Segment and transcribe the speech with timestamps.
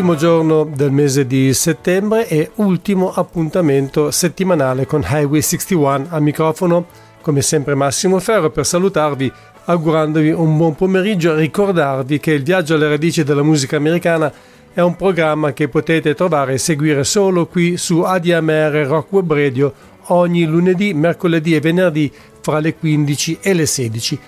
[0.00, 6.86] Ultimo giorno del mese di settembre e ultimo appuntamento settimanale con Highway 61 al microfono,
[7.20, 9.30] come sempre Massimo Ferro per salutarvi
[9.66, 14.32] augurandovi un buon pomeriggio e ricordarvi che il viaggio alle radici della musica americana
[14.72, 19.74] è un programma che potete trovare e seguire solo qui su ADMR Rock Web Radio
[20.06, 24.18] ogni lunedì, mercoledì e venerdì fra le 15 e le 16.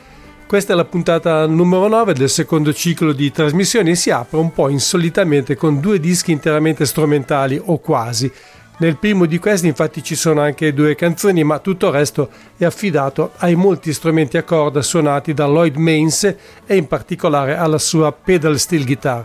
[0.47, 4.53] Questa è la puntata numero 9 del secondo ciclo di trasmissioni e si apre un
[4.53, 8.31] po' insolitamente con due dischi interamente strumentali o quasi.
[8.79, 12.65] Nel primo di questi infatti ci sono anche due canzoni, ma tutto il resto è
[12.65, 16.25] affidato ai molti strumenti a corda suonati da Lloyd Mains
[16.67, 19.25] e in particolare alla sua pedal steel guitar.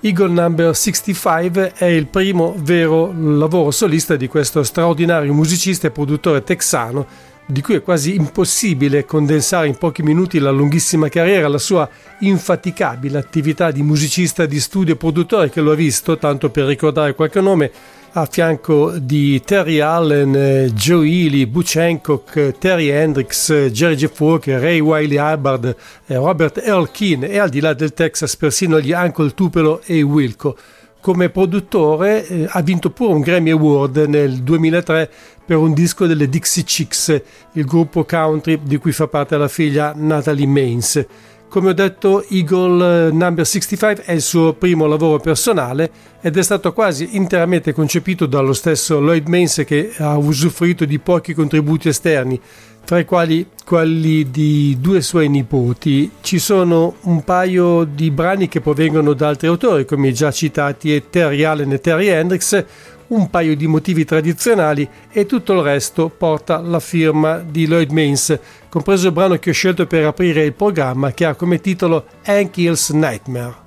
[0.00, 6.42] Eagle Number 65 è il primo vero lavoro solista di questo straordinario musicista e produttore
[6.42, 7.06] texano
[7.46, 11.88] di cui è quasi impossibile condensare in pochi minuti la lunghissima carriera, la sua
[12.20, 17.14] infaticabile attività di musicista di studio e produttore che lo ha visto, tanto per ricordare
[17.14, 17.70] qualche nome,
[18.16, 24.78] a fianco di Terry Allen, Joe Ely, Butch Hancock, Terry Hendrix, Jerry Jeff Walker, Ray
[24.78, 25.74] Wiley Hubbard,
[26.06, 30.56] Robert Earl Keane e al di là del Texas persino gli Uncle Tupelo e Wilco.
[31.00, 35.10] Come produttore eh, ha vinto pure un Grammy Award nel 2003
[35.44, 39.92] per un disco delle Dixie Chicks, il gruppo country di cui fa parte la figlia
[39.94, 41.06] Natalie Maines.
[41.54, 45.88] Come ho detto, Eagle eh, Number 65 è il suo primo lavoro personale
[46.20, 51.32] ed è stato quasi interamente concepito dallo stesso Lloyd Maines che ha usufruito di pochi
[51.32, 52.40] contributi esterni,
[52.84, 56.10] tra i quali quelli di due suoi nipoti.
[56.20, 61.04] Ci sono un paio di brani che provengono da altri autori, come i già citati
[61.08, 62.64] Terry Allen e Terry Hendrix,
[63.14, 68.38] un paio di motivi tradizionali e tutto il resto porta la firma di Lloyd Mains,
[68.68, 72.56] compreso il brano che ho scelto per aprire il programma che ha come titolo Hank
[72.56, 73.63] Hill's Nightmare.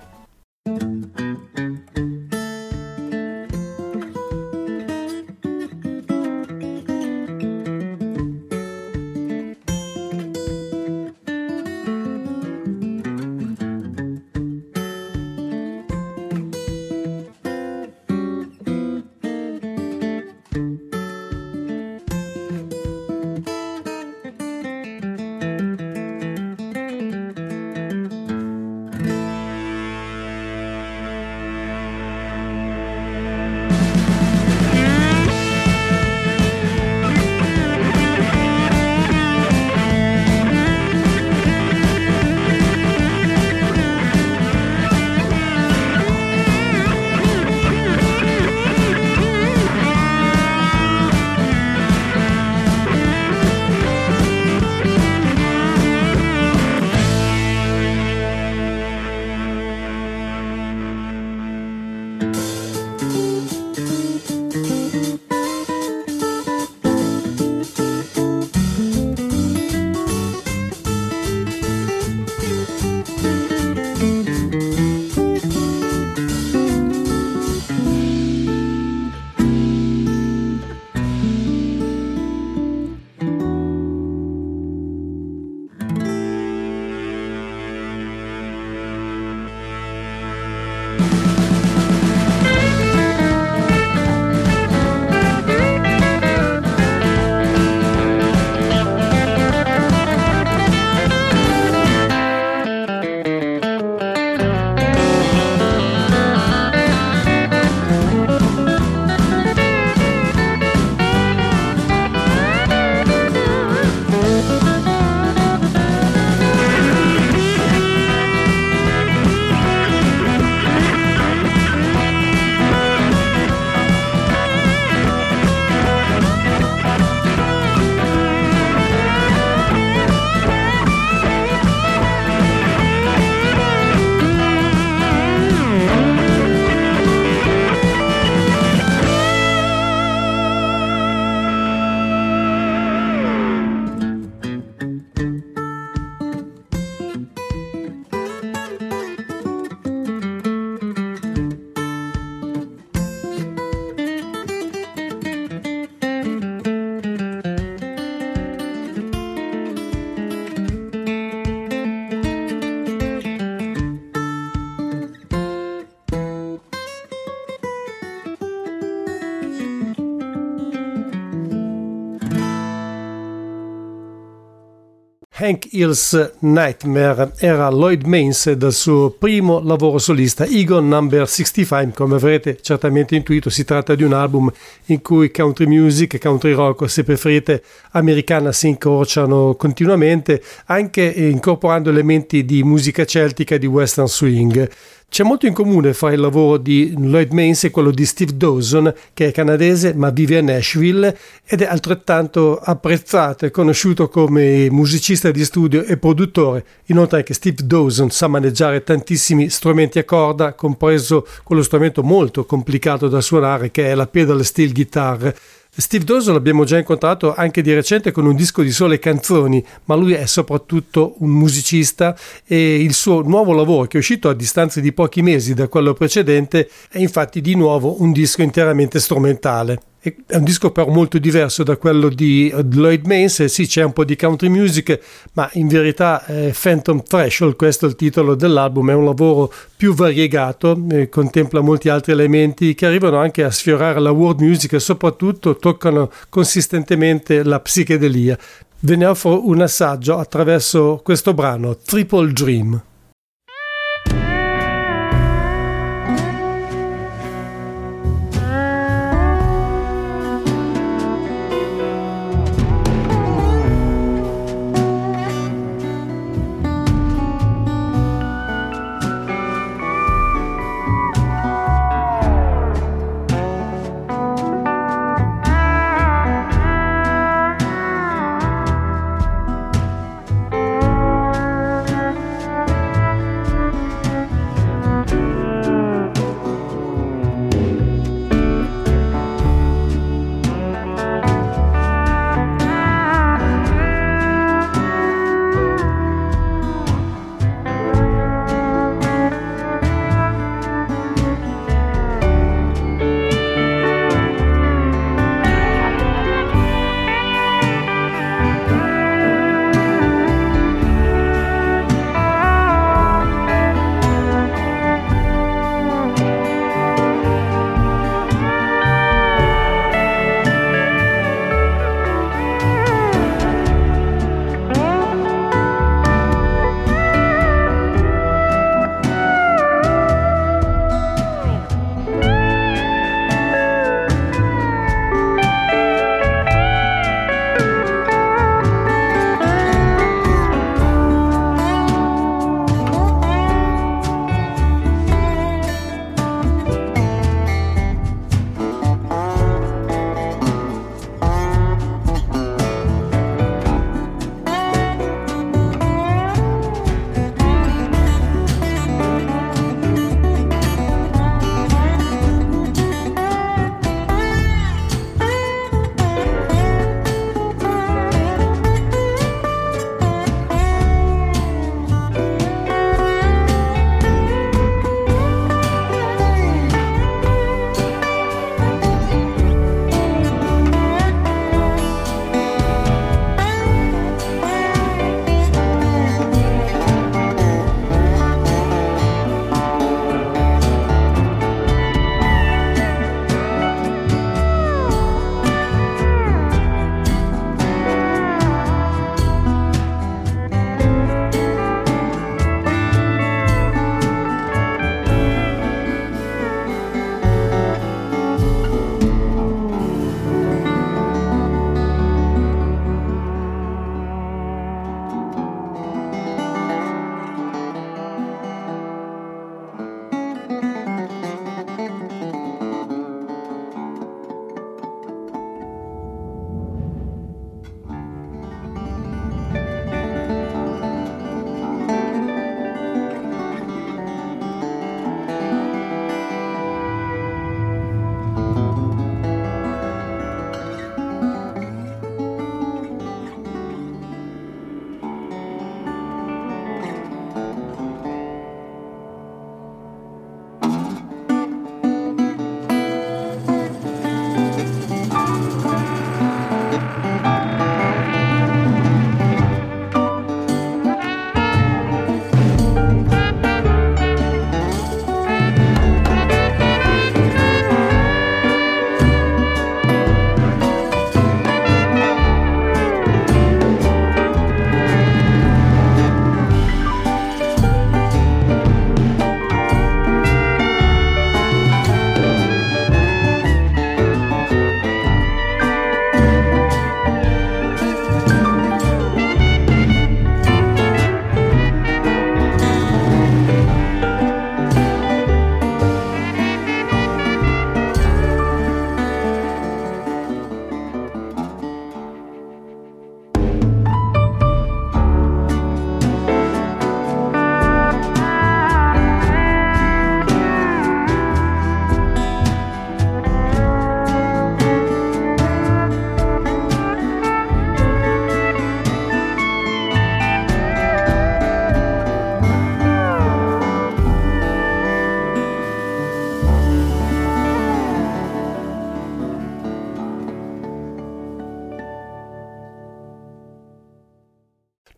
[175.77, 181.93] Hill's Nightmare era Lloyd Mains dal suo primo lavoro solista, Eagle Number 65.
[181.93, 184.51] Come avrete certamente intuito, si tratta di un album
[184.85, 192.43] in cui country music, country rock, se preferite americana, si incrociano continuamente, anche incorporando elementi
[192.43, 194.67] di musica celtica e di western swing.
[195.09, 198.93] C'è molto in comune fra il lavoro di Lloyd Mains e quello di Steve Dawson,
[199.13, 205.31] che è canadese ma vive a Nashville ed è altrettanto apprezzato e conosciuto come musicista
[205.31, 206.65] di studio e produttore.
[206.87, 213.07] Inoltre anche Steve Dawson sa maneggiare tantissimi strumenti a corda, compreso quello strumento molto complicato
[213.07, 215.33] da suonare che è la pedal steel guitar
[215.79, 219.93] Steve Dawson l'abbiamo già incontrato anche di recente con un disco di sole canzoni, ma
[219.93, 224.79] lui è soprattutto un musicista e il suo nuovo lavoro, che è uscito a distanza
[224.79, 229.79] di pochi mesi da quello precedente, è infatti di nuovo un disco interamente strumentale.
[230.25, 234.05] È un disco però molto diverso da quello di Lloyd Mains, sì c'è un po'
[234.05, 234.99] di country music,
[235.33, 239.93] ma in verità è Phantom Threshold, questo è il titolo dell'album, è un lavoro più
[239.93, 244.79] variegato, eh, contempla molti altri elementi che arrivano anche a sfiorare la world music e
[244.79, 248.37] soprattutto toccano consistentemente la psichedelia.
[248.79, 252.81] Ve ne offro un assaggio attraverso questo brano, Triple Dream.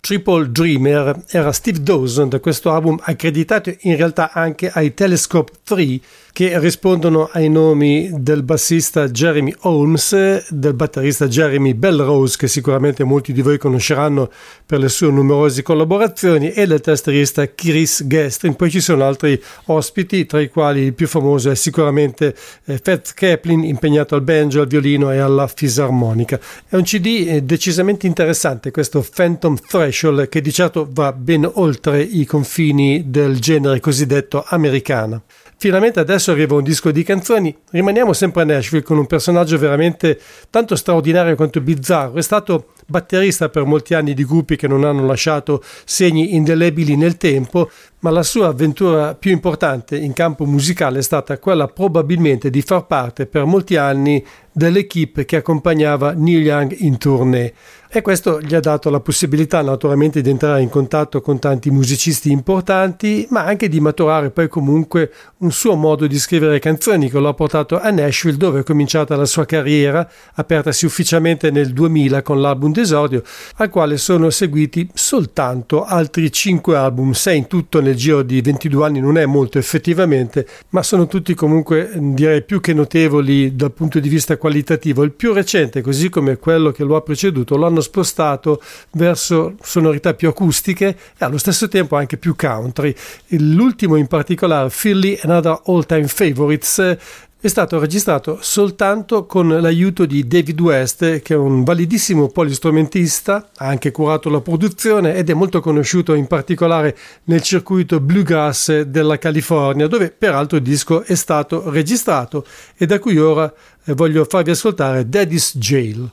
[0.10, 6.00] Triple Dreamer era Steve Dawson da questo album accreditato in realtà anche ai Telescope 3
[6.40, 13.34] che rispondono ai nomi del bassista Jeremy Holmes, del batterista Jeremy Belrose, che sicuramente molti
[13.34, 14.32] di voi conosceranno
[14.66, 18.56] per le sue numerose collaborazioni, e del tastierista Chris Gestrin.
[18.56, 23.14] Poi ci sono altri ospiti, tra i quali il più famoso è sicuramente eh, Fats
[23.14, 26.40] Kaplan, impegnato al banjo, al violino e alla fisarmonica.
[26.70, 32.02] È un CD eh, decisamente interessante, questo Phantom Threshold, che di certo va ben oltre
[32.02, 35.24] i confini del genere cosiddetto americano.
[35.62, 37.54] Finalmente adesso arriva un disco di canzoni.
[37.72, 40.18] Rimaniamo sempre a Nashville con un personaggio veramente
[40.50, 42.14] tanto straordinario quanto bizzarro.
[42.14, 47.18] È stato batterista per molti anni di gruppi che non hanno lasciato segni indelebili nel
[47.18, 52.62] tempo, ma la sua avventura più importante in campo musicale è stata quella probabilmente di
[52.62, 57.54] far parte per molti anni dell'equipe che accompagnava Neil Young in tournée
[57.92, 62.32] e questo gli ha dato la possibilità naturalmente di entrare in contatto con tanti musicisti
[62.32, 67.30] importanti, ma anche di maturare poi comunque un suo modo di scrivere canzoni che lo
[67.30, 72.40] ha portato a Nashville dove è cominciata la sua carriera, apertasi ufficialmente nel 2000 con
[72.40, 73.24] l'album d'esordio,
[73.56, 78.86] al quale sono seguiti soltanto altri 5 album, 6 in tutto nel giro di 22
[78.86, 84.00] anni, non è molto effettivamente, ma sono tutti comunque direi più che notevoli dal punto
[84.00, 85.02] di vista qualitativo.
[85.02, 89.56] Il più recente, così come quello che lo ha preceduto, lo hanno hanno spostato verso
[89.62, 92.94] sonorità più acustiche e allo stesso tempo anche più country.
[93.30, 96.98] L'ultimo in particolare, Philly Another All Time Favorites,
[97.42, 103.66] è stato registrato soltanto con l'aiuto di David West, che è un validissimo polistrumentista, ha
[103.66, 109.88] anche curato la produzione ed è molto conosciuto in particolare nel circuito bluegrass della California,
[109.88, 112.46] dove peraltro il disco è stato registrato
[112.76, 113.52] e da cui ora
[113.86, 116.12] voglio farvi ascoltare Daddy's Jail.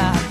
[0.00, 0.29] My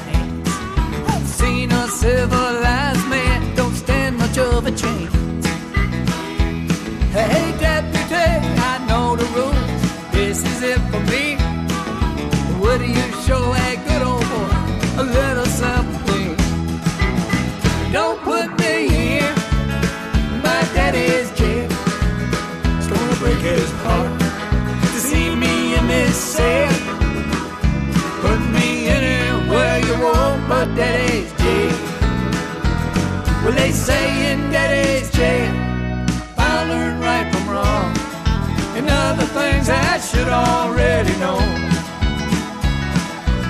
[40.02, 41.38] Should already know.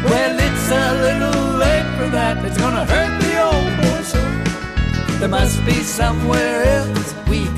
[0.04, 5.20] Well, it's a little late for that, it's gonna hurt the old oh, boy so.
[5.20, 7.49] There must be somewhere else we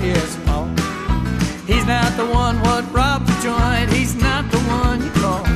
[0.00, 0.68] his fault.
[1.66, 3.92] He's not the one what robbed the joint.
[3.92, 5.49] He's not the one you call.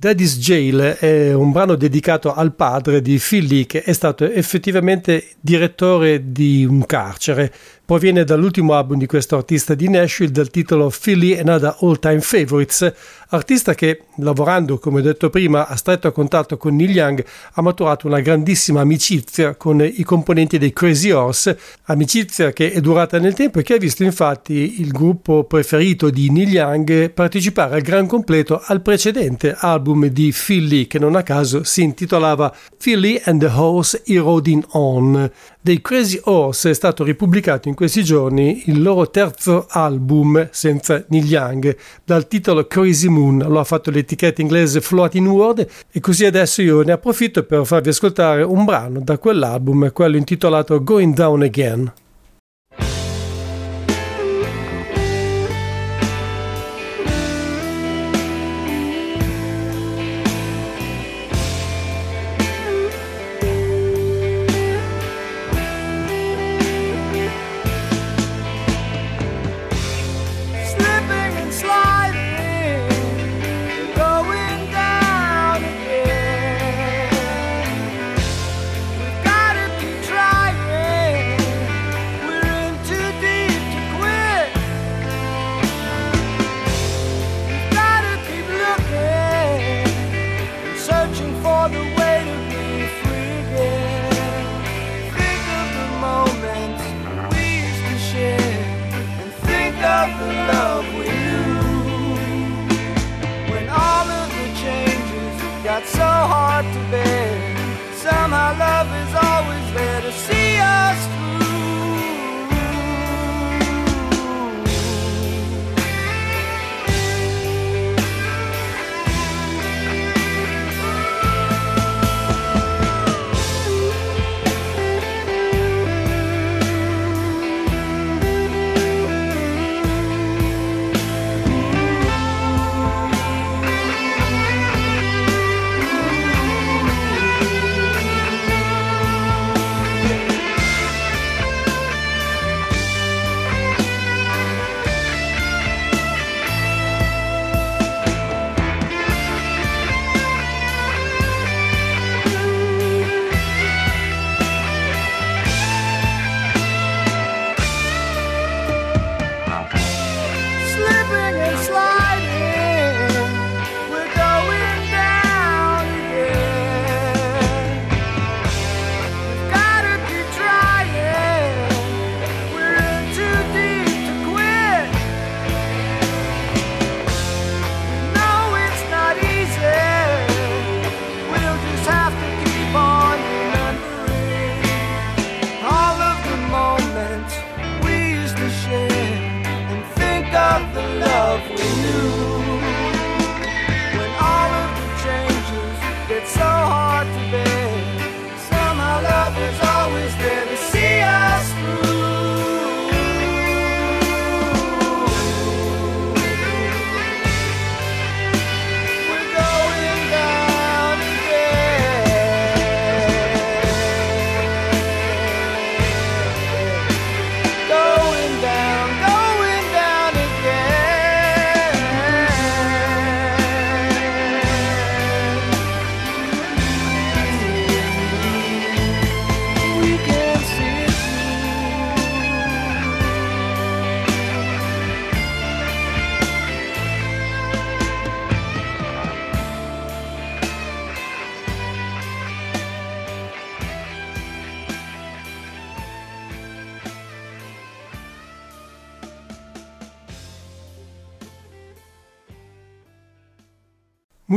[0.00, 5.30] Daddy's Jail è un brano dedicato al padre di Phil Lee che è stato effettivamente
[5.40, 7.52] direttore di un carcere
[7.88, 12.20] proviene dall'ultimo album di questo artista di Nashville dal titolo Philly and Other All Time
[12.20, 12.92] Favorites,
[13.30, 18.20] artista che, lavorando come detto prima a stretto contatto con Neil Young, ha maturato una
[18.20, 23.62] grandissima amicizia con i componenti dei Crazy Horse, amicizia che è durata nel tempo e
[23.62, 28.82] che ha visto infatti il gruppo preferito di Neil Young partecipare al gran completo al
[28.82, 34.62] precedente album di Philly che non a caso si intitolava Philly and the Horse Eroding
[34.72, 35.30] On.
[35.60, 41.24] Dei Crazy Horse è stato ripubblicato in questi giorni il loro terzo album senza Neil
[41.24, 43.38] Young dal titolo Crazy Moon.
[43.46, 47.90] Lo ha fatto l'etichetta inglese Floating World e così adesso io ne approfitto per farvi
[47.90, 51.92] ascoltare un brano da quell'album, quello intitolato Going Down Again.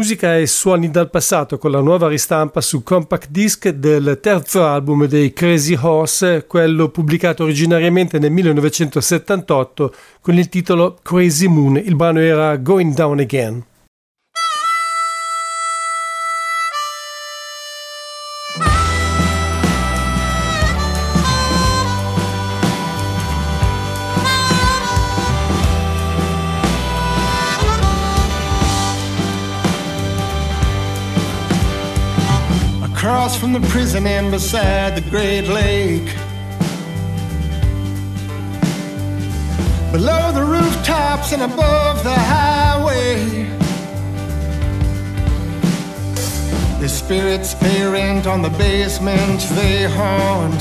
[0.02, 5.06] Musica e suoni dal passato con la nuova ristampa su compact disc del terzo album
[5.06, 11.78] dei Crazy Horse, quello pubblicato originariamente nel 1978 con il titolo Crazy Moon.
[11.78, 13.64] Il brano era Going Down Again.
[33.22, 36.10] Across from the prison and beside the Great Lake.
[39.92, 43.44] Below the rooftops and above the highway.
[46.80, 50.60] The spirits pay rent on the basement they haunt.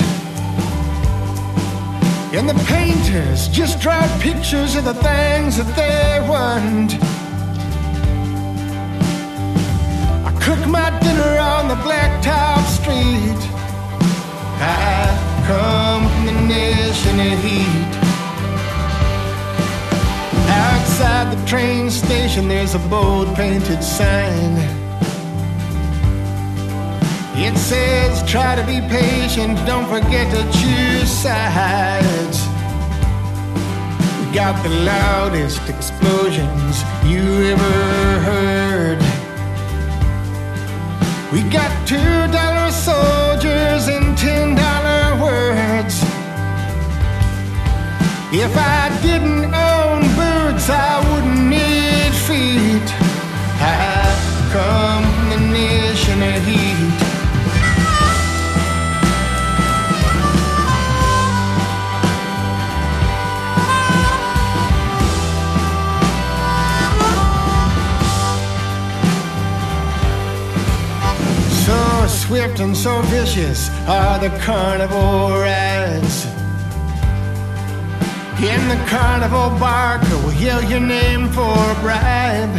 [2.35, 7.20] And the painters just draw pictures of the things that they want.
[10.51, 13.41] Cook my dinner on the blacktop street.
[14.59, 15.07] I
[15.47, 17.93] come from the nation of heat.
[20.49, 24.57] Outside the train station, there's a bold painted sign.
[27.37, 32.39] It says, try to be patient, don't forget to choose sides.
[34.19, 38.60] We got the loudest explosions you ever heard.
[41.33, 41.97] We got two
[42.33, 46.03] dollar soldiers and ten dollar words.
[48.33, 52.89] If I didn't own boots, I wouldn't need feet.
[53.63, 54.11] I
[54.51, 56.90] come the nation of heat.
[72.01, 76.25] So swift and so vicious are the carnival rides.
[78.41, 82.57] In the carnival barker will yell your name for a bribe.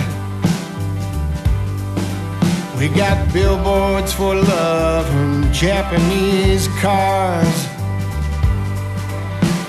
[2.77, 7.65] We got billboards for love and Japanese cars.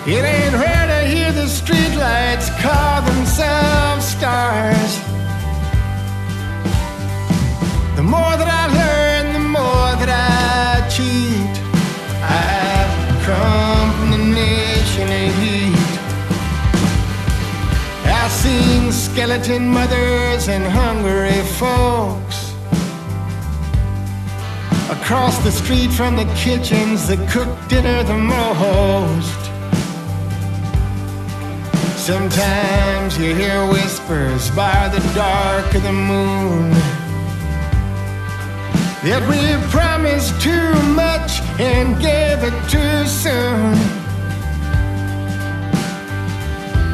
[0.07, 4.99] It ain't rare to hear the streetlights call themselves stars.
[7.97, 8.82] The more that I
[10.05, 11.55] that I cheat.
[12.23, 12.87] I
[13.25, 15.93] come from the nation of heat.
[18.11, 22.53] I've seen skeleton mothers and hungry folks
[24.91, 29.43] across the street from the kitchens that cook dinner the most.
[31.97, 37.02] Sometimes you hear whispers by the dark of the moon
[39.03, 43.75] that we promised too much and gave it too soon.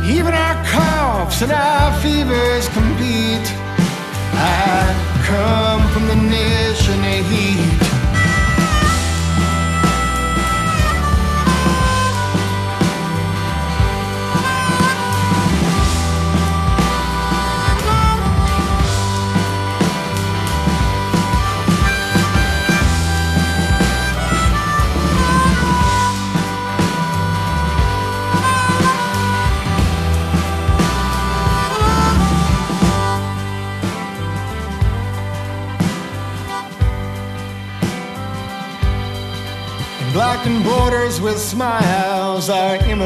[0.09, 3.47] Even our coughs and our fevers compete.
[4.33, 5.18] I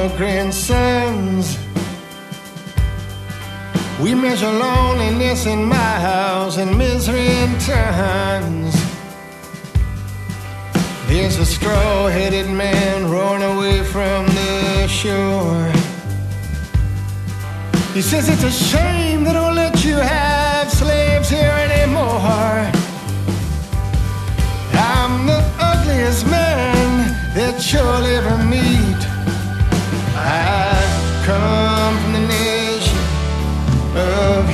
[0.02, 1.58] immigrant sons.
[4.00, 8.74] We measure loneliness in miles and misery in tons.
[11.06, 15.70] There's a straw headed man roaring away from the shore.
[17.94, 22.70] He says it's a shame they don't let you have slaves here anymore.
[24.74, 29.01] I'm the ugliest man that you'll ever meet.
[31.32, 32.98] Come from the nation
[33.96, 34.51] of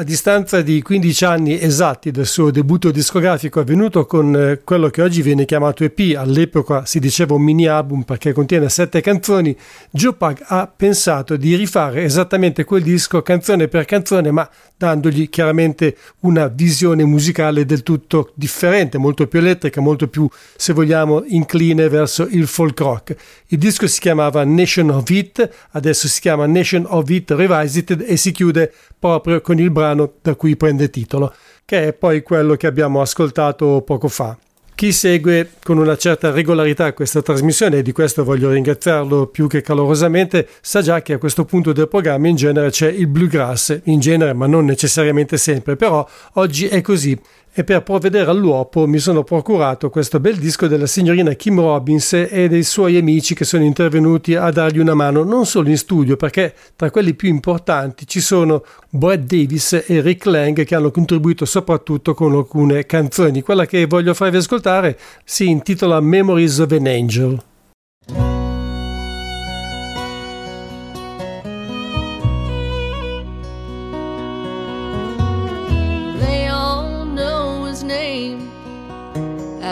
[0.00, 5.02] A distanza di 15 anni esatti dal suo debutto discografico avvenuto con eh, quello che
[5.02, 9.54] oggi viene chiamato EP, all'epoca si diceva un mini album perché contiene sette canzoni,
[9.90, 15.94] Joe Pug ha pensato di rifare esattamente quel disco canzone per canzone, ma dandogli chiaramente
[16.20, 22.26] una visione musicale del tutto differente, molto più elettrica, molto più, se vogliamo, incline verso
[22.26, 23.16] il folk rock.
[23.48, 28.16] Il disco si chiamava Nation of It, adesso si chiama Nation of It Revisited e
[28.16, 32.66] si chiude proprio con il brano da cui prende titolo, che è poi quello che
[32.66, 34.36] abbiamo ascoltato poco fa.
[34.74, 39.60] Chi segue con una certa regolarità questa trasmissione, e di questo voglio ringraziarlo più che
[39.60, 44.00] calorosamente, sa già che a questo punto del programma in genere c'è il bluegrass, in
[44.00, 47.18] genere ma non necessariamente sempre, però oggi è così.
[47.52, 52.48] E per provvedere all'uopo mi sono procurato questo bel disco della signorina Kim Robbins e
[52.48, 56.54] dei suoi amici che sono intervenuti a dargli una mano non solo in studio perché
[56.76, 62.14] tra quelli più importanti ci sono Brad Davis e Rick Lang che hanno contribuito soprattutto
[62.14, 63.42] con alcune canzoni.
[63.42, 67.42] Quella che voglio farvi ascoltare si intitola Memories of an Angel.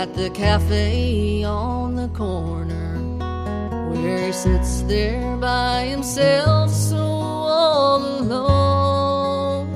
[0.03, 2.91] At the cafe on the corner
[3.91, 9.67] where he sits there by himself so all alone.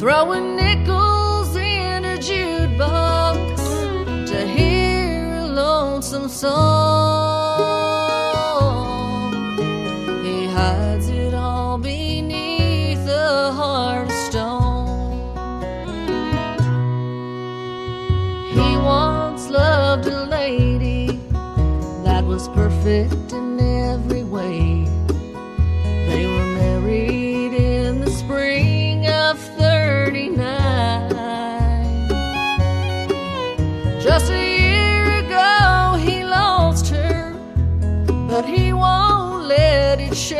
[0.00, 3.56] Throwing nickels in a jukebox
[4.30, 7.29] to hear a lonesome song
[22.40, 24.84] was perfect in every way.
[26.08, 31.10] They were married in the spring of 39.
[34.00, 37.34] Just a year ago, he lost her,
[38.28, 40.38] but he won't let it show.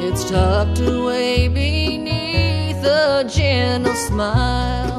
[0.00, 4.97] It's tucked away beneath a gentle smile.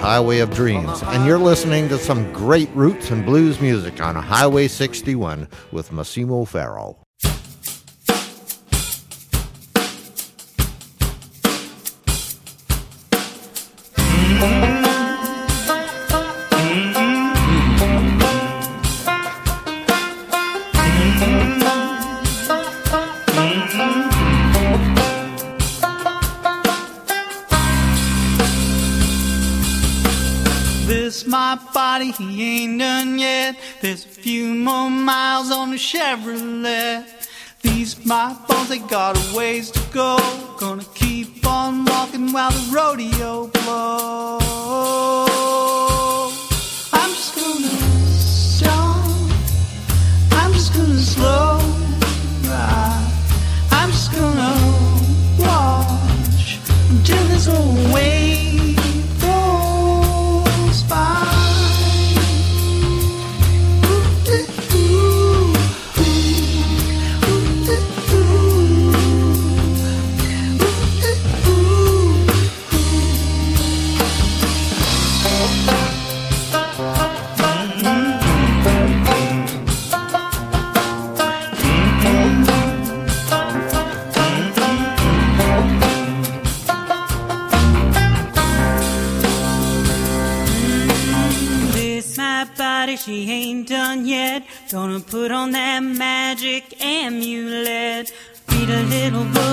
[0.00, 4.66] Highway of Dreams, and you're listening to some great roots and blues music on Highway
[4.66, 7.06] 61 with Massimo Farrell.
[32.16, 33.56] He ain't done yet.
[33.80, 37.04] There's a few more miles on the Chevrolet.
[37.62, 40.16] These my bones, they got a ways to go.
[40.58, 44.40] Gonna keep on walking while the rodeo blows.
[94.90, 98.10] Gonna put on that magic amulet.
[98.48, 99.49] Read a little book,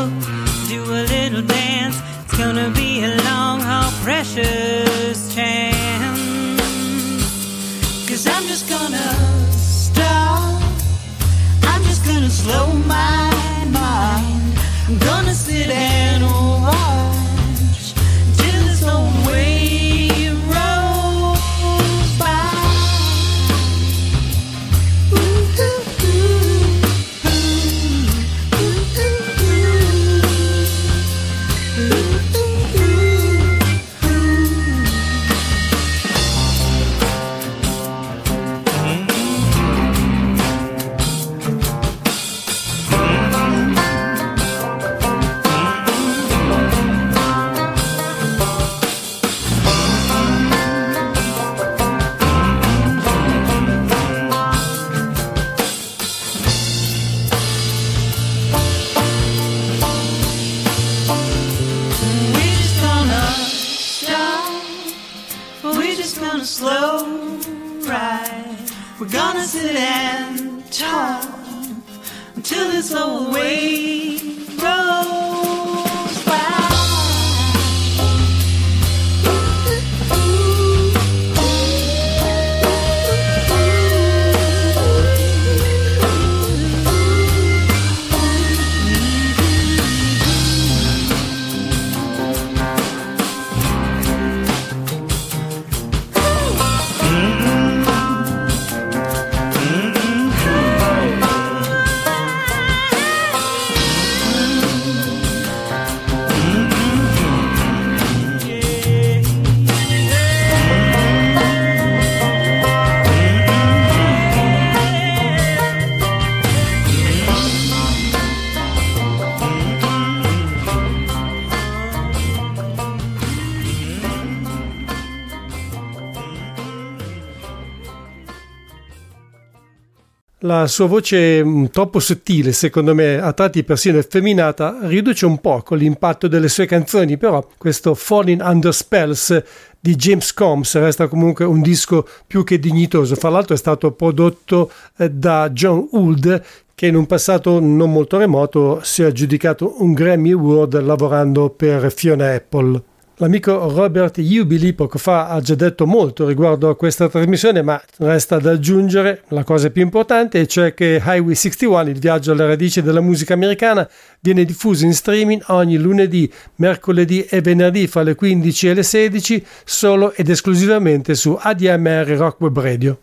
[130.48, 135.76] La sua voce mm, troppo sottile, secondo me, a tratti persino effeminata, riduce un poco
[135.76, 139.44] l'impatto delle sue canzoni, però questo Falling Under Spells
[139.78, 143.16] di James Combs resta comunque un disco più che dignitoso.
[143.16, 146.42] Fra l'altro è stato prodotto eh, da John Wood,
[146.74, 151.92] che in un passato non molto remoto si è aggiudicato un Grammy Award lavorando per
[151.92, 152.82] Fiona Apple.
[153.20, 158.38] L'amico Robert Jubili poco fa ha già detto molto riguardo a questa trasmissione, ma resta
[158.38, 163.02] da aggiungere la cosa più importante, cioè che Highway 61, il viaggio alle radici della
[163.02, 163.90] musica americana,
[164.20, 169.46] viene diffuso in streaming ogni lunedì, mercoledì e venerdì fra le 15 e le 16,
[169.66, 173.00] solo ed esclusivamente su ADMR Rock Radio.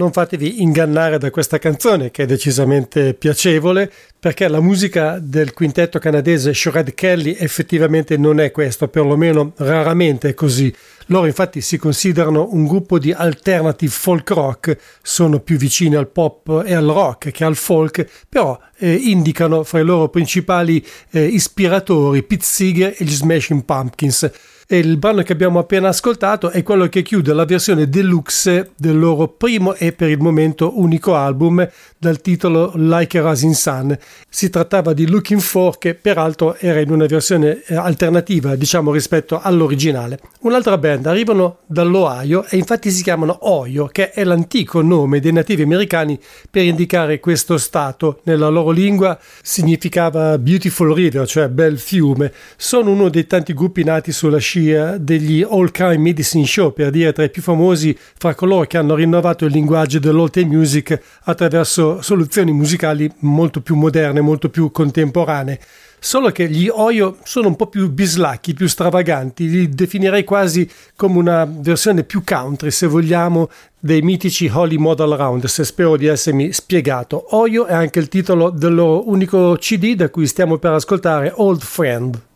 [0.00, 5.98] Non fatevi ingannare da questa canzone che è decisamente piacevole perché la musica del quintetto
[5.98, 10.74] canadese Shred Kelly effettivamente non è questo, perlomeno raramente è così.
[11.08, 16.62] Loro infatti si considerano un gruppo di alternative folk rock, sono più vicini al pop
[16.64, 22.24] e al rock che al folk, però eh, indicano fra i loro principali eh, ispiratori
[22.24, 24.30] Pete Seeger e gli Smashing Pumpkins.
[24.72, 28.96] E il brano che abbiamo appena ascoltato è quello che chiude la versione deluxe del
[28.96, 31.68] loro primo e per il momento unico album
[31.98, 33.98] dal titolo Like a Rising Sun.
[34.28, 39.40] Si trattava di Looking For che peraltro era in una versione eh, alternativa diciamo rispetto
[39.40, 40.20] all'originale.
[40.42, 45.62] Un'altra band arrivano dall'Ohio e infatti si chiamano Ohio che è l'antico nome dei nativi
[45.62, 46.16] americani
[46.48, 48.20] per indicare questo stato.
[48.22, 52.32] Nella loro lingua significava Beautiful River cioè bel fiume.
[52.56, 57.12] Sono uno dei tanti gruppi nati sulla scia degli All Kind Medicine Show, per dire
[57.12, 62.02] tra i più famosi fra coloro che hanno rinnovato il linguaggio dell'old time music attraverso
[62.02, 65.60] soluzioni musicali molto più moderne, molto più contemporanee.
[66.02, 71.18] Solo che gli Oyo sono un po' più bislacchi, più stravaganti, li definirei quasi come
[71.18, 76.52] una versione più country, se vogliamo, dei mitici Holy Model Round, se spero di essermi
[76.52, 77.36] spiegato.
[77.36, 81.60] Oyo è anche il titolo del loro unico CD da cui stiamo per ascoltare Old
[81.60, 82.28] Friend.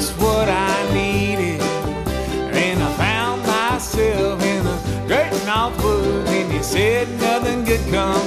[0.00, 1.60] just what I needed.
[1.60, 8.19] And I found myself in a great Northwood, and you said nothing could come.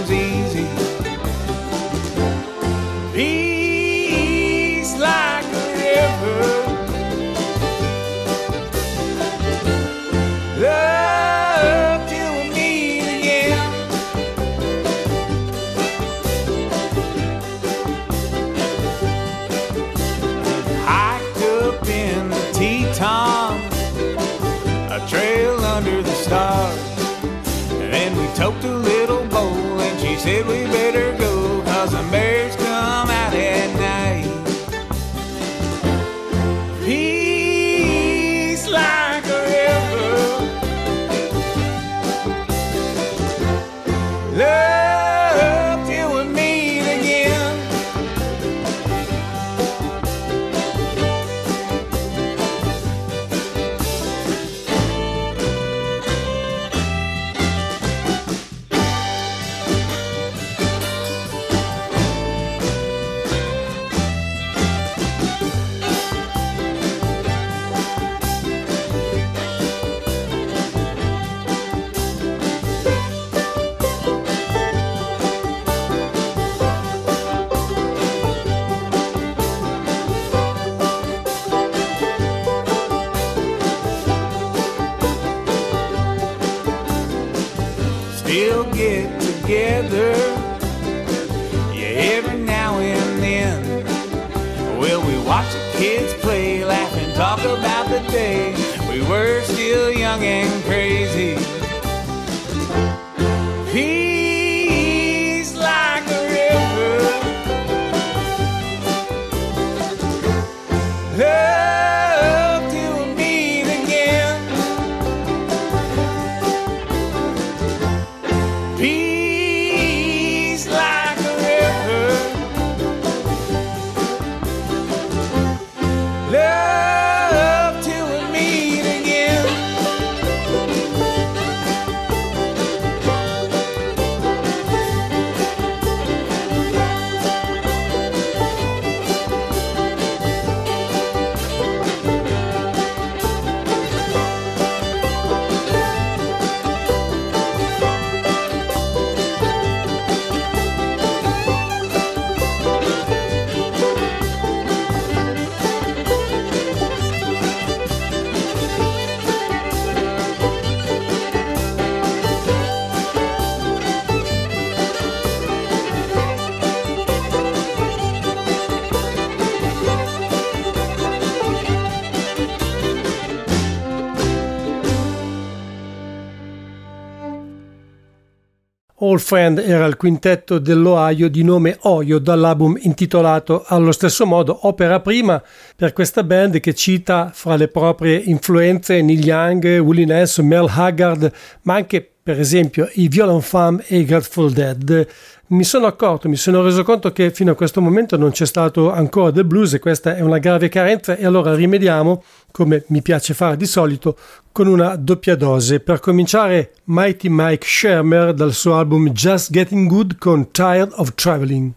[179.14, 185.02] All Friend era il quintetto dell'Ohio di nome Oyo dall'album intitolato allo stesso modo opera
[185.02, 185.42] prima
[185.76, 191.32] per questa band che cita fra le proprie influenze Neil Young, Willie Nelson, Mel Haggard,
[191.62, 195.08] ma anche per esempio i Violent Femmes e i Grateful Dead.
[195.48, 198.92] Mi sono accorto, mi sono reso conto che fino a questo momento non c'è stato
[198.92, 203.34] ancora del blues e questa è una grave carenza e allora rimediamo, come mi piace
[203.34, 204.18] fare di solito,
[204.54, 205.82] con una doppia dose.
[205.82, 211.74] Per cominciare Mighty Mike Shermer dal suo album Just Getting Good con Tired of Traveling.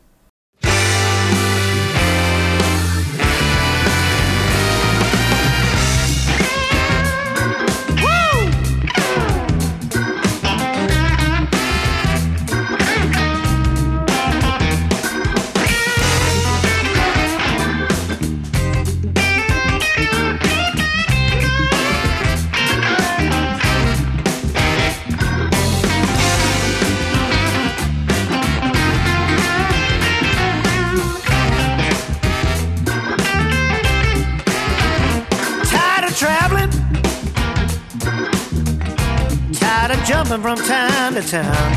[40.37, 41.73] Jumping from town to town.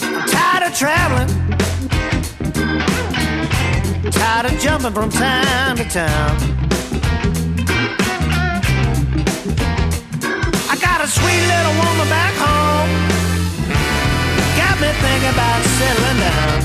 [0.00, 1.28] I'm tired of traveling,
[4.12, 6.36] tired of jumping from town to town.
[10.68, 12.90] I got a sweet little woman back home,
[14.56, 16.62] got me thinking about settling down.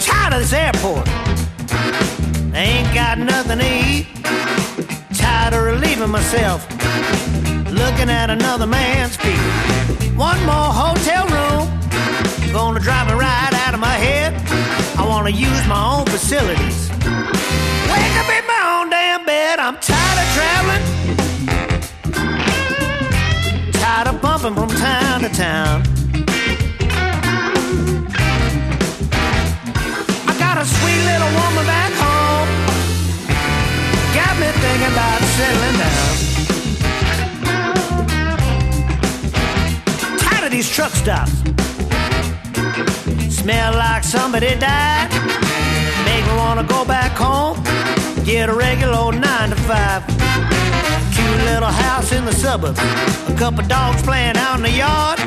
[0.00, 1.21] tired of this airport.
[2.62, 4.06] Ain't got nothing to eat.
[5.18, 6.60] Tired of relieving myself.
[7.72, 9.42] Looking at another man's feet.
[10.14, 11.66] One more hotel room.
[12.52, 14.30] Gonna drive me right out of my head.
[14.96, 16.88] I wanna use my own facilities.
[17.90, 19.58] Wake up in my own damn bed.
[19.58, 20.84] I'm tired of traveling.
[23.72, 25.82] Tired of bumping from town to town.
[30.30, 32.01] I got a sweet little woman back home.
[34.14, 36.12] Got me thinking about settling down.
[40.18, 41.32] Tired of these truck stops.
[43.34, 45.10] Smell like somebody died.
[46.04, 47.62] Make me wanna go back home.
[48.24, 50.04] Get a regular old nine to five.
[51.14, 52.78] Cute little house in the suburbs.
[53.28, 55.18] A couple dogs playing out in the yard.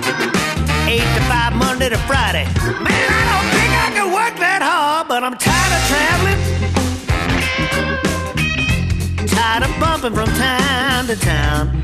[0.87, 2.45] Eight to five, Monday to Friday.
[2.87, 6.74] Man, I don't think I can work that hard, but I'm tired of traveling.
[9.55, 11.81] Tired of bumping from town to town.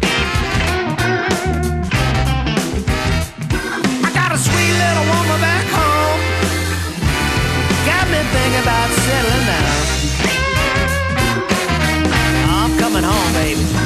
[4.03, 6.19] I got a sweet little woman back home.
[7.87, 9.83] Got me thinking about settling down.
[12.49, 13.80] I'm coming home, baby.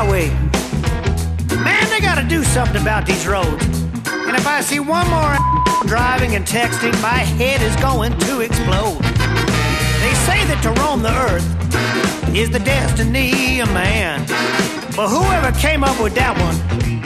[0.00, 0.28] Highway.
[1.62, 3.64] Man, they gotta do something about these roads.
[4.26, 5.36] And if I see one more
[5.86, 9.02] driving and texting, my head is going to explode.
[10.00, 11.44] They say that to roam the earth
[12.34, 14.24] is the destiny of man.
[14.96, 16.56] But whoever came up with that one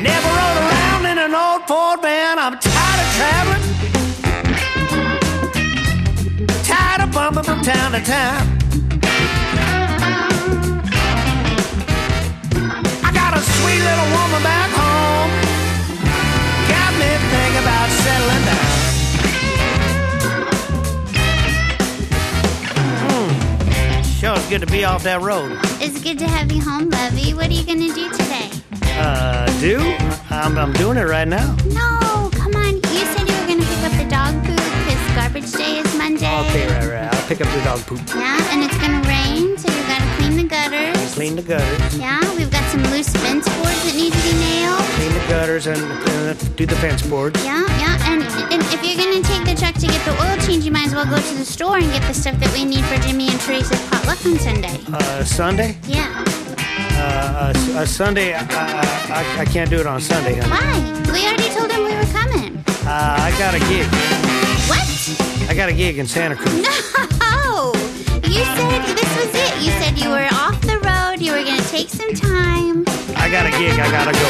[0.00, 2.38] never rode around in an old Ford van.
[2.38, 3.64] I'm tired of traveling.
[6.62, 8.53] Tired of bumping from town to town.
[13.74, 15.30] Sweet little woman back home.
[16.68, 18.68] Got me thinking about settling down.
[23.10, 24.20] Mm.
[24.20, 25.58] Sure, it's good to be off that road.
[25.80, 27.34] It's good to have you home, Lovey.
[27.34, 28.50] What are you gonna do today?
[28.96, 29.80] Uh, do?
[30.30, 31.56] I'm, I'm doing it right now.
[31.66, 32.74] No, come on.
[32.74, 36.30] You said you were gonna pick up the dog poop because garbage day is Monday.
[36.46, 37.14] Okay, right, right.
[37.14, 38.00] I'll pick up the dog poop.
[38.14, 39.73] Yeah, and it's gonna rain, so
[41.14, 41.96] Clean the gutters.
[41.96, 44.82] Yeah, we've got some loose fence boards that need to be nailed.
[44.98, 47.38] Clean the gutters and uh, do the fence boards.
[47.44, 50.64] Yeah, yeah, and, and if you're gonna take the truck to get the oil change,
[50.64, 52.84] you might as well go to the store and get the stuff that we need
[52.86, 54.76] for Jimmy and Teresa's potluck on Sunday.
[54.92, 55.78] Uh, Sunday?
[55.86, 56.10] Yeah.
[56.98, 60.50] Uh, uh, uh, Sunday, I, I, I, I can't do it on Sunday, honey.
[60.50, 61.12] Why?
[61.14, 62.58] We already told him we were coming.
[62.82, 63.86] Uh, I got a gig.
[64.66, 64.82] What?
[65.48, 66.66] I got a gig in Santa Cruz.
[67.44, 67.72] No!
[68.24, 69.62] You said this was it.
[69.62, 70.53] You said you were off
[71.74, 72.84] Take some time.
[73.16, 74.28] I got a gig, I gotta go.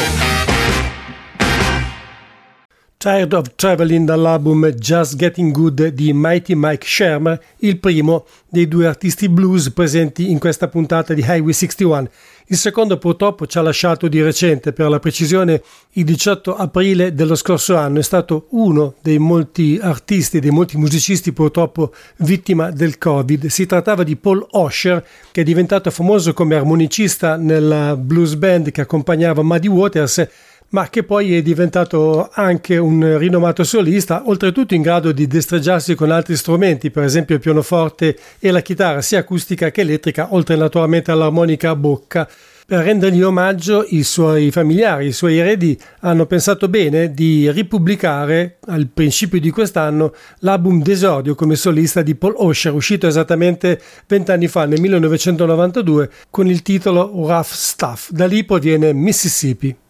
[2.97, 8.87] Tired of Traveling dall'album Just Getting Good di Mighty Mike Shermer, il primo dei due
[8.87, 12.09] artisti blues presenti in questa puntata di Highway 61.
[12.47, 17.33] Il secondo purtroppo ci ha lasciato di recente, per la precisione il 18 aprile dello
[17.33, 17.97] scorso anno.
[17.97, 23.47] È stato uno dei molti artisti, dei molti musicisti purtroppo vittima del Covid.
[23.47, 28.81] Si trattava di Paul Osher, che è diventato famoso come armonicista nella blues band che
[28.81, 30.27] accompagnava Muddy Waters
[30.75, 36.11] ma che poi è diventato anche un rinomato solista, oltretutto in grado di destreggiarsi con
[36.11, 41.11] altri strumenti, per esempio il pianoforte e la chitarra sia acustica che elettrica, oltre naturalmente
[41.11, 42.29] all'armonica a bocca.
[42.67, 48.89] Per rendergli omaggio i suoi familiari, i suoi eredi hanno pensato bene di ripubblicare al
[48.93, 54.81] principio di quest'anno l'album d'esordio come solista di Paul Osher, uscito esattamente vent'anni fa, nel
[54.81, 58.09] 1992, con il titolo Rough Stuff.
[58.09, 59.83] Da lì proviene Mississippi.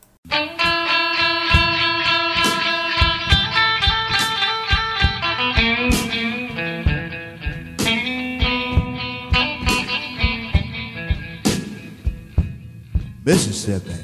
[13.26, 13.96] Mississippi,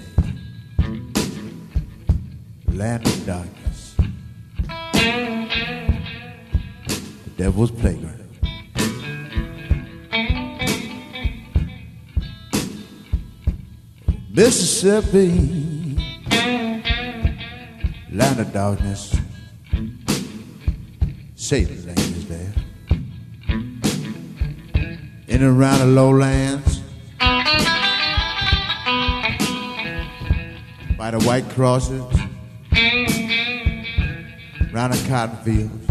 [2.70, 3.96] land of darkness,
[7.24, 8.18] the devil's playground.
[14.32, 16.00] Mississippi,
[18.12, 19.16] land of darkness,
[21.36, 22.54] Satan's land is there.
[25.28, 26.71] In and around the lowlands,
[31.12, 32.02] by the white crosses,
[34.72, 35.90] round the cotton fields,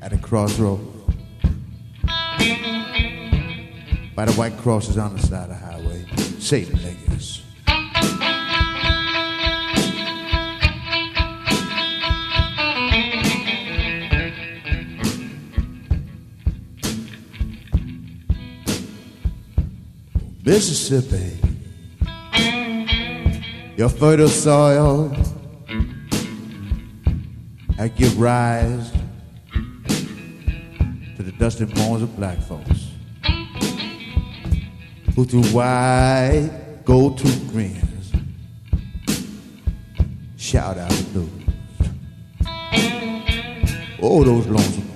[0.00, 0.82] at the crossroads,
[4.14, 6.06] by the white crosses on the side of the highway,
[6.38, 7.42] Satan niggas.
[20.42, 21.47] Mississippi,
[23.78, 25.16] your fertile soil,
[27.78, 28.90] I give rise
[31.16, 32.88] to the dusty bones of black folks
[35.14, 36.50] who through white
[36.84, 38.12] go to grins
[40.36, 41.30] shout out the blues.
[44.02, 44.87] Oh, those lonesome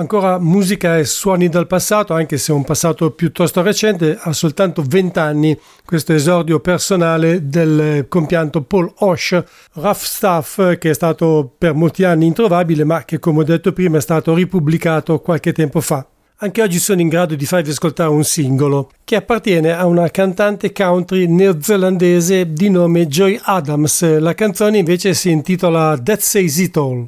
[0.00, 5.18] Ancora musica e suoni dal passato, anche se un passato piuttosto recente, ha soltanto 20
[5.18, 9.38] anni questo esordio personale del compianto Paul Osh,
[9.74, 13.98] Rough Stuff, che è stato per molti anni introvabile, ma che come ho detto prima
[13.98, 16.06] è stato ripubblicato qualche tempo fa.
[16.36, 20.72] Anche oggi sono in grado di farvi ascoltare un singolo che appartiene a una cantante
[20.72, 24.18] country neozelandese di nome Joy Adams.
[24.18, 27.06] La canzone invece si intitola That Says It All.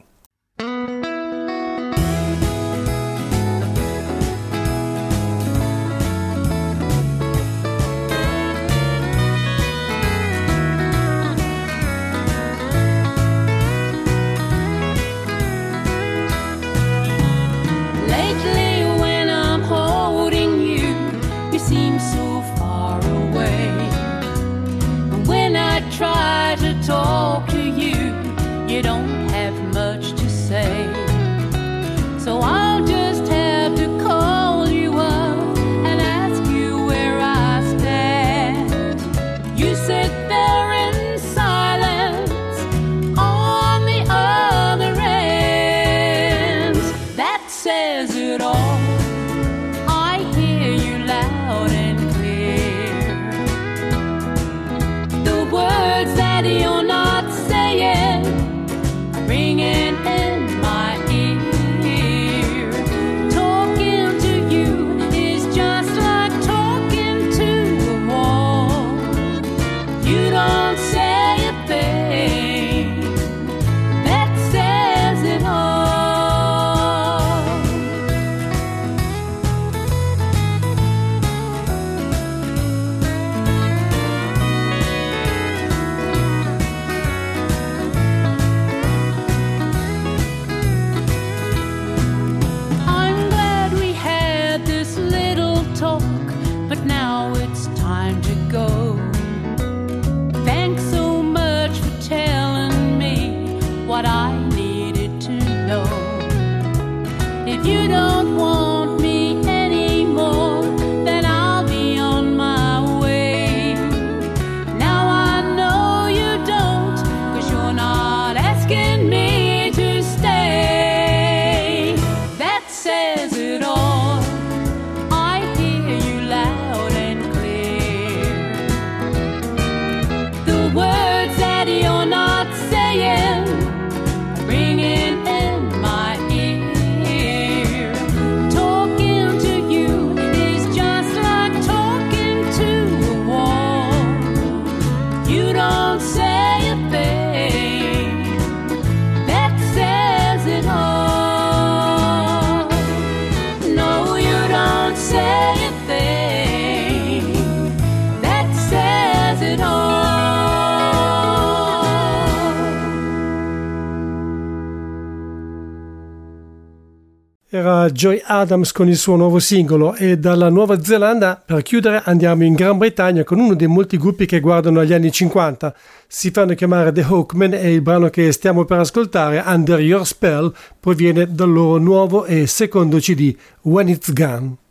[167.55, 172.45] Era Joy Adams con il suo nuovo singolo e dalla Nuova Zelanda per chiudere andiamo
[172.45, 175.75] in Gran Bretagna con uno dei molti gruppi che guardano agli anni 50.
[176.07, 180.51] Si fanno chiamare The Hawkmen e il brano che stiamo per ascoltare, Under Your Spell,
[180.81, 184.62] proviene dal loro nuovo e secondo CD, When It's Gone.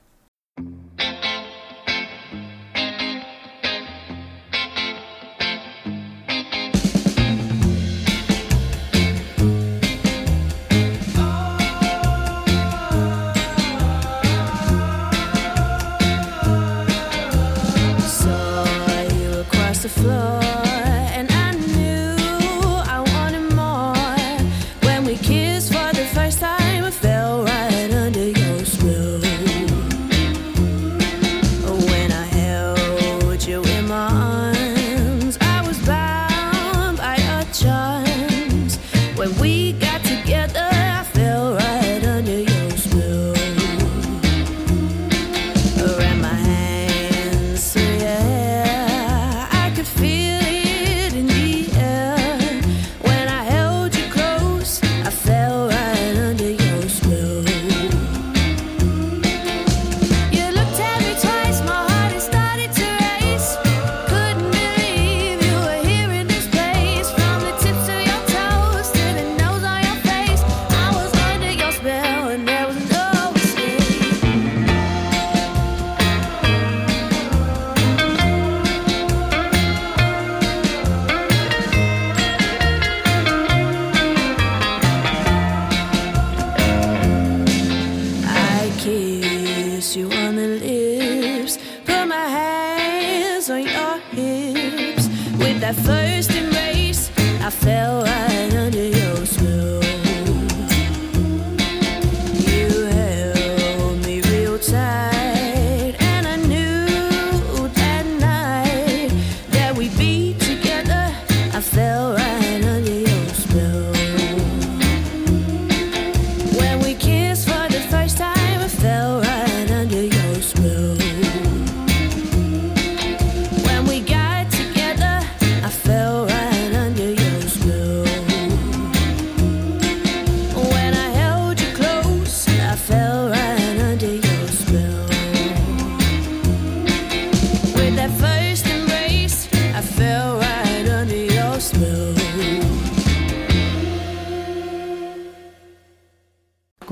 [95.73, 97.11] that first embrace,
[97.41, 98.10] I fell.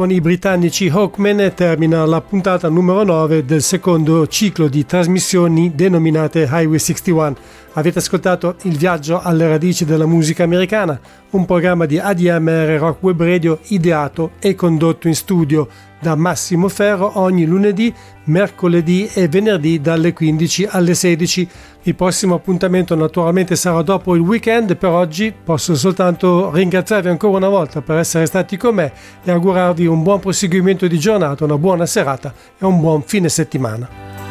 [0.09, 6.49] Con i britannici Hawkman termina la puntata numero 9 del secondo ciclo di trasmissioni denominate
[6.49, 7.35] Highway 61.
[7.73, 10.99] Avete ascoltato Il viaggio alle radici della musica americana,
[11.31, 15.67] un programma di ADMR Rock Web Radio ideato e condotto in studio
[15.99, 17.93] da Massimo Ferro ogni lunedì,
[18.25, 21.49] mercoledì e venerdì dalle 15 alle 16.
[21.83, 27.49] Il prossimo appuntamento naturalmente sarà dopo il weekend, per oggi posso soltanto ringraziarvi ancora una
[27.49, 28.91] volta per essere stati con me
[29.23, 34.28] e augurarvi un buon proseguimento di giornata, una buona serata e un buon fine settimana.